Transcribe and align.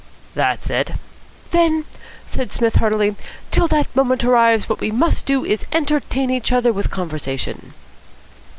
"That's 0.33 0.71
it." 0.71 0.93
"Then," 1.51 1.85
said 2.25 2.51
Psmith 2.51 2.77
heartily, 2.77 3.15
"till 3.51 3.67
that 3.67 3.95
moment 3.95 4.23
arrives 4.23 4.67
what 4.67 4.79
we 4.79 4.89
must 4.89 5.27
do 5.27 5.45
is 5.45 5.59
to 5.59 5.77
entertain 5.77 6.31
each 6.31 6.51
other 6.51 6.73
with 6.73 6.89
conversation. 6.89 7.75